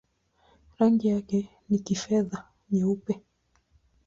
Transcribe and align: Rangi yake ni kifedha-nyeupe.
Rangi 0.77 1.07
yake 1.07 1.49
ni 1.69 1.79
kifedha-nyeupe. 1.79 3.21